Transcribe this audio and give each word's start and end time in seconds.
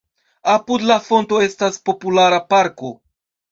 Apud 0.53 0.85
la 0.91 0.97
fonto 1.09 1.43
estas 1.49 1.79
populara 1.91 2.43
parko. 2.57 2.93